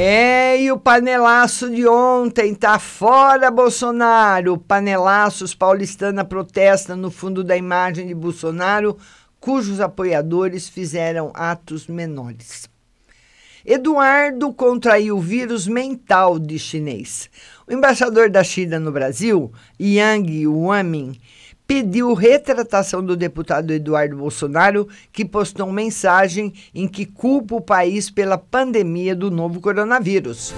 É, 0.00 0.60
e 0.62 0.70
o 0.70 0.78
panelaço 0.78 1.68
de 1.68 1.84
ontem 1.88 2.54
tá 2.54 2.78
fora 2.78 3.50
Bolsonaro. 3.50 4.56
Panelaços 4.56 5.56
paulistana 5.56 6.24
protesta 6.24 6.94
no 6.94 7.10
fundo 7.10 7.42
da 7.42 7.56
imagem 7.56 8.06
de 8.06 8.14
Bolsonaro, 8.14 8.96
cujos 9.40 9.80
apoiadores 9.80 10.68
fizeram 10.68 11.30
atos 11.34 11.86
menores. 11.86 12.68
Eduardo 13.64 14.52
contraiu 14.52 15.18
o 15.18 15.20
vírus 15.20 15.66
mental 15.66 16.38
de 16.38 16.58
chinês. 16.58 17.28
O 17.66 17.72
embaixador 17.72 18.30
da 18.30 18.42
China 18.42 18.80
no 18.80 18.90
Brasil, 18.90 19.52
Yang 19.78 20.46
Wamin, 20.46 21.20
pediu 21.66 22.14
retratação 22.14 23.04
do 23.04 23.14
deputado 23.14 23.70
Eduardo 23.70 24.16
Bolsonaro, 24.16 24.88
que 25.12 25.22
postou 25.22 25.70
mensagem 25.70 26.54
em 26.74 26.88
que 26.88 27.04
culpa 27.04 27.56
o 27.56 27.60
país 27.60 28.10
pela 28.10 28.38
pandemia 28.38 29.14
do 29.14 29.30
novo 29.30 29.60
coronavírus. 29.60 30.54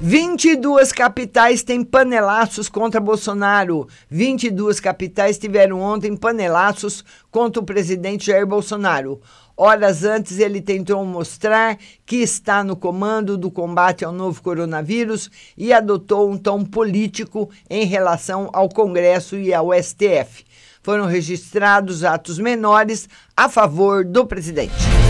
22 0.00 0.92
capitais 0.92 1.64
têm 1.64 1.82
panelaços 1.82 2.68
contra 2.68 3.00
Bolsonaro. 3.00 3.88
22 4.08 4.78
capitais 4.78 5.38
tiveram 5.38 5.80
ontem 5.80 6.16
panelaços 6.16 7.04
contra 7.32 7.60
o 7.60 7.66
presidente 7.66 8.26
Jair 8.26 8.46
Bolsonaro. 8.46 9.20
Horas 9.56 10.04
antes, 10.04 10.38
ele 10.38 10.60
tentou 10.60 11.04
mostrar 11.04 11.76
que 12.06 12.16
está 12.16 12.62
no 12.62 12.76
comando 12.76 13.36
do 13.36 13.50
combate 13.50 14.04
ao 14.04 14.12
novo 14.12 14.40
coronavírus 14.40 15.28
e 15.56 15.72
adotou 15.72 16.30
um 16.30 16.38
tom 16.38 16.64
político 16.64 17.50
em 17.68 17.84
relação 17.84 18.48
ao 18.52 18.68
Congresso 18.68 19.36
e 19.36 19.52
ao 19.52 19.70
STF. 19.74 20.44
Foram 20.80 21.06
registrados 21.06 22.04
atos 22.04 22.38
menores 22.38 23.08
a 23.36 23.48
favor 23.48 24.04
do 24.04 24.24
presidente. 24.24 25.07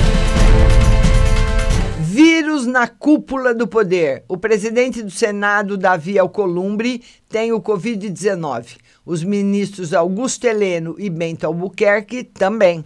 Vírus 2.48 2.64
na 2.64 2.88
cúpula 2.88 3.52
do 3.52 3.68
poder. 3.68 4.24
O 4.26 4.38
presidente 4.38 5.02
do 5.02 5.10
Senado, 5.10 5.76
Davi 5.76 6.18
Alcolumbre, 6.18 7.02
tem 7.28 7.52
o 7.52 7.60
Covid-19. 7.60 8.78
Os 9.04 9.22
ministros 9.22 9.92
Augusto 9.92 10.46
Heleno 10.46 10.96
e 10.98 11.10
Bento 11.10 11.44
Albuquerque 11.44 12.24
também. 12.24 12.82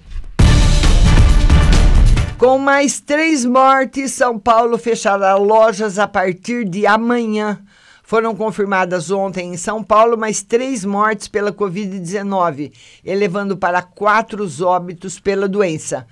Com 2.37 2.59
mais 2.59 2.99
três 2.99 3.45
mortes, 3.45 4.11
São 4.11 4.37
Paulo 4.37 4.77
fechará 4.77 5.37
lojas 5.37 5.97
a 5.97 6.09
partir 6.09 6.65
de 6.65 6.85
amanhã. 6.85 7.63
Foram 8.03 8.35
confirmadas 8.35 9.13
ontem 9.13 9.55
em 9.55 9.57
São 9.57 9.81
Paulo 9.85 10.19
mais 10.19 10.43
três 10.43 10.85
mortes 10.85 11.29
pela 11.29 11.53
Covid-19, 11.53 12.73
elevando 13.05 13.57
para 13.57 13.81
quatro 13.81 14.43
os 14.43 14.61
óbitos 14.61 15.21
pela 15.21 15.47
doença. 15.47 16.05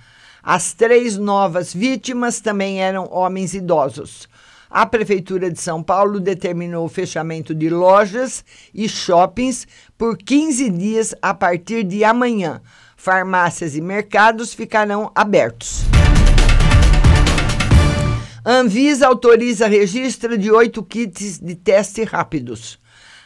As 0.52 0.72
três 0.72 1.16
novas 1.16 1.72
vítimas 1.72 2.40
também 2.40 2.82
eram 2.82 3.08
homens 3.12 3.54
idosos. 3.54 4.28
A 4.68 4.84
Prefeitura 4.84 5.48
de 5.48 5.60
São 5.60 5.80
Paulo 5.80 6.18
determinou 6.18 6.84
o 6.84 6.88
fechamento 6.88 7.54
de 7.54 7.70
lojas 7.70 8.44
e 8.74 8.88
shoppings 8.88 9.64
por 9.96 10.18
15 10.18 10.68
dias 10.70 11.14
a 11.22 11.32
partir 11.32 11.84
de 11.84 12.02
amanhã. 12.02 12.60
Farmácias 12.96 13.76
e 13.76 13.80
mercados 13.80 14.52
ficarão 14.52 15.12
abertos. 15.14 15.82
Anvisa 18.44 19.06
autoriza 19.06 19.68
registro 19.68 20.36
de 20.36 20.50
oito 20.50 20.82
kits 20.82 21.38
de 21.38 21.54
teste 21.54 22.02
rápidos. 22.02 22.80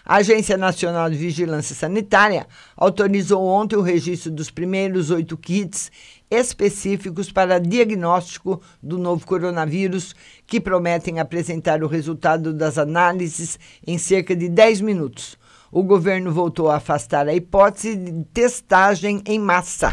A 0.06 0.16
Agência 0.16 0.58
Nacional 0.58 1.08
de 1.08 1.16
Vigilância 1.16 1.74
Sanitária 1.74 2.46
autorizou 2.76 3.42
ontem 3.42 3.74
o 3.74 3.80
registro 3.80 4.30
dos 4.30 4.50
primeiros 4.50 5.10
oito 5.10 5.34
kits 5.34 5.90
específicos 6.30 7.30
para 7.30 7.60
diagnóstico 7.60 8.60
do 8.82 8.98
novo 8.98 9.26
coronavírus, 9.26 10.14
que 10.46 10.60
prometem 10.60 11.20
apresentar 11.20 11.82
o 11.82 11.88
resultado 11.88 12.52
das 12.52 12.78
análises 12.78 13.58
em 13.87 13.98
cerca 13.98 14.34
de 14.34 14.48
10 14.48 14.80
minutos. 14.80 15.38
O 15.70 15.82
governo 15.82 16.32
voltou 16.32 16.70
a 16.70 16.76
afastar 16.76 17.28
a 17.28 17.34
hipótese 17.34 17.96
de 17.96 18.24
testagem 18.32 19.22
em 19.26 19.38
massa. 19.38 19.92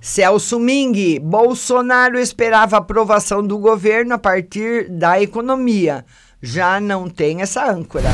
Celso 0.00 0.58
Ming, 0.58 1.20
Bolsonaro 1.20 2.18
esperava 2.18 2.78
aprovação 2.78 3.46
do 3.46 3.58
governo 3.58 4.14
a 4.14 4.18
partir 4.18 4.88
da 4.88 5.20
economia. 5.20 6.04
Já 6.42 6.80
não 6.80 7.08
tem 7.08 7.42
essa 7.42 7.70
âncora. 7.70 8.08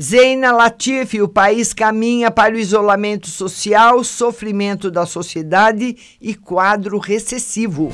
Zeina 0.00 0.50
Latifi, 0.50 1.22
o 1.22 1.28
país 1.28 1.72
caminha 1.72 2.30
para 2.30 2.54
o 2.54 2.58
isolamento 2.58 3.28
social, 3.28 4.02
sofrimento 4.02 4.90
da 4.90 5.06
sociedade 5.06 5.96
e 6.20 6.34
quadro 6.34 6.98
recessivo. 6.98 7.92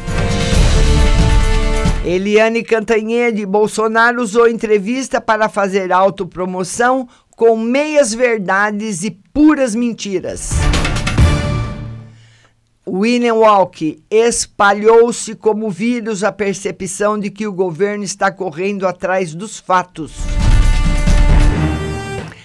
Eliane 2.02 2.62
Cantanhede, 2.62 3.44
Bolsonaro 3.44 4.22
usou 4.22 4.48
entrevista 4.48 5.20
para 5.20 5.50
fazer 5.50 5.92
autopromoção 5.92 7.06
com 7.36 7.56
meias 7.56 8.14
verdades 8.14 9.04
e 9.04 9.10
puras 9.10 9.74
mentiras. 9.74 10.52
William 12.88 13.34
Walk 13.34 14.02
espalhou-se 14.10 15.34
como 15.34 15.70
vírus 15.70 16.24
a 16.24 16.32
percepção 16.32 17.18
de 17.18 17.30
que 17.30 17.46
o 17.46 17.52
governo 17.52 18.02
está 18.02 18.32
correndo 18.32 18.86
atrás 18.86 19.34
dos 19.34 19.60
fatos. 19.60 20.12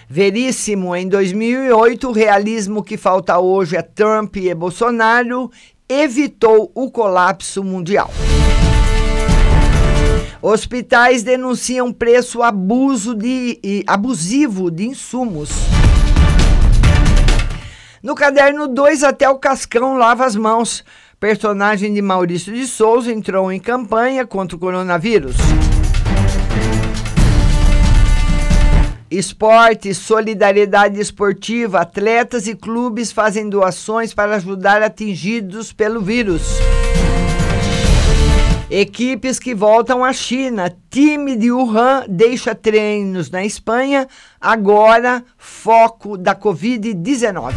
Veríssimo, 0.07 0.95
em 0.95 1.07
2008, 1.07 2.07
o 2.07 2.11
realismo 2.11 2.83
que 2.83 2.95
falta 2.95 3.39
hoje 3.39 3.75
a 3.75 3.81
Trump 3.81 4.37
e 4.37 4.53
Bolsonaro 4.53 5.51
evitou 5.89 6.71
o 6.75 6.91
colapso 6.91 7.63
mundial. 7.63 8.11
Hospitais 10.41 11.23
denunciam 11.23 11.91
preço 11.91 12.43
abuso 12.43 13.15
de, 13.15 13.83
abusivo 13.87 14.69
de 14.69 14.85
insumos. 14.85 15.49
No 18.03 18.13
caderno 18.13 18.67
2, 18.67 19.03
até 19.03 19.27
o 19.27 19.39
Cascão 19.39 19.97
lava 19.97 20.23
as 20.23 20.35
mãos. 20.35 20.83
Personagem 21.19 21.91
de 21.91 22.01
Maurício 22.03 22.53
de 22.53 22.67
Souza 22.67 23.11
entrou 23.11 23.51
em 23.51 23.59
campanha 23.59 24.23
contra 24.27 24.55
o 24.55 24.59
coronavírus. 24.59 25.35
Esporte, 29.17 29.93
solidariedade 29.93 30.99
esportiva, 30.99 31.79
atletas 31.79 32.47
e 32.47 32.53
clubes 32.53 33.13
fazem 33.13 33.47
doações 33.47 34.13
para 34.13 34.35
ajudar 34.35 34.83
atingidos 34.83 35.71
pelo 35.71 36.01
vírus. 36.01 36.41
Equipes 38.69 39.39
que 39.39 39.55
voltam 39.55 40.03
à 40.03 40.11
China. 40.11 40.75
Time 40.89 41.37
de 41.37 41.49
Wuhan 41.49 42.03
deixa 42.09 42.53
treinos 42.53 43.29
na 43.29 43.45
Espanha. 43.45 44.05
Agora, 44.41 45.23
foco 45.37 46.17
da 46.17 46.35
Covid-19. 46.35 47.53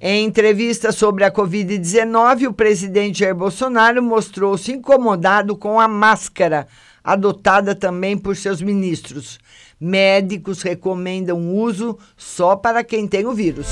Em 0.00 0.24
entrevista 0.24 0.90
sobre 0.90 1.22
a 1.22 1.30
Covid-19, 1.30 2.48
o 2.48 2.52
presidente 2.52 3.20
Jair 3.20 3.36
Bolsonaro 3.36 4.02
mostrou-se 4.02 4.72
incomodado 4.72 5.54
com 5.56 5.78
a 5.78 5.86
máscara, 5.86 6.66
adotada 7.02 7.74
também 7.74 8.16
por 8.16 8.36
seus 8.36 8.60
ministros. 8.60 9.38
Médicos 9.80 10.62
recomendam 10.62 11.54
uso 11.54 11.98
só 12.16 12.54
para 12.54 12.84
quem 12.84 13.06
tem 13.08 13.26
o 13.26 13.32
vírus. 13.32 13.66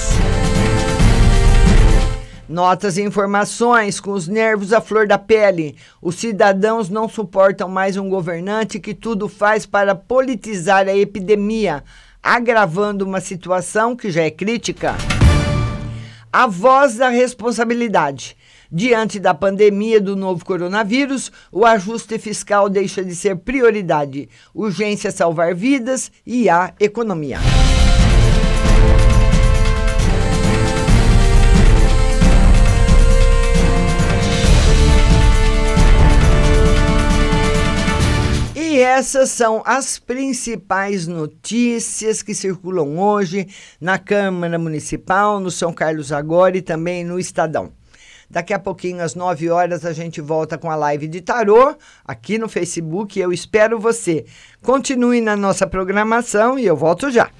Notas 2.49 2.97
e 2.97 3.03
informações 3.03 4.01
com 4.01 4.13
os 4.13 4.27
nervos 4.27 4.73
à 4.73 4.81
flor 4.81 5.07
da 5.07 5.19
pele. 5.19 5.77
Os 6.01 6.15
cidadãos 6.15 6.89
não 6.89 7.07
suportam 7.07 7.69
mais 7.69 7.99
um 7.99 8.09
governante 8.09 8.81
que 8.81 8.95
tudo 8.95 9.29
faz 9.29 9.67
para 9.67 9.95
politizar 9.95 10.89
a 10.89 10.97
epidemia, 10.97 11.85
agravando 12.23 13.05
uma 13.05 13.21
situação 13.21 13.95
que 13.95 14.11
já 14.11 14.23
é 14.23 14.31
crítica. 14.31 14.95
A 16.33 16.47
voz 16.47 16.97
da 16.97 17.11
responsabilidade. 17.11 18.35
Diante 18.71 19.19
da 19.19 19.33
pandemia 19.33 19.99
do 19.99 20.15
novo 20.15 20.45
coronavírus, 20.45 21.33
o 21.51 21.65
ajuste 21.65 22.19
fiscal 22.19 22.69
deixa 22.69 23.03
de 23.03 23.17
ser 23.17 23.37
prioridade. 23.37 24.29
Urgência 24.55 25.11
salvar 25.11 25.55
vidas 25.55 26.13
e 26.27 26.51
a 26.51 26.75
economia. 26.79 27.39
E 38.55 38.81
essas 38.81 39.31
são 39.31 39.63
as 39.65 39.99
principais 39.99 41.07
notícias 41.07 42.23
que 42.23 42.35
circulam 42.35 42.99
hoje 42.99 43.49
na 43.81 43.99
Câmara 43.99 44.59
Municipal, 44.59 45.41
no 45.41 45.51
São 45.51 45.73
Carlos 45.73 46.13
Agora 46.13 46.59
e 46.59 46.61
também 46.61 47.03
no 47.03 47.19
Estadão. 47.19 47.78
Daqui 48.31 48.53
a 48.53 48.59
pouquinho, 48.59 49.03
às 49.03 49.15
9 49.15 49.49
horas, 49.51 49.85
a 49.85 49.93
gente 49.93 50.21
volta 50.21 50.59
com 50.59 50.71
a 50.71 50.77
live 50.77 51.09
de 51.09 51.21
tarô 51.21 51.75
aqui 52.05 52.39
no 52.39 52.49
Facebook. 52.49 53.19
Eu 53.19 53.33
espero 53.33 53.79
você. 53.79 54.27
Continue 54.63 55.21
na 55.21 55.37
nossa 55.37 55.67
programação 55.67 56.59
e 56.59 56.67
eu 56.67 56.77
volto 56.77 57.11
já. 57.11 57.31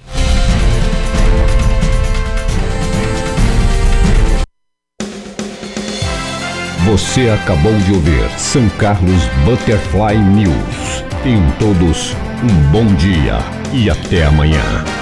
Você 6.85 7.29
acabou 7.29 7.75
de 7.85 7.93
ouvir 7.93 8.39
São 8.39 8.67
Carlos 8.69 9.27
Butterfly 9.45 10.17
News. 10.17 11.03
Tenham 11.21 11.51
todos 11.59 12.15
um 12.41 12.71
bom 12.71 12.85
dia 12.95 13.37
e 13.71 13.91
até 13.91 14.25
amanhã. 14.25 14.98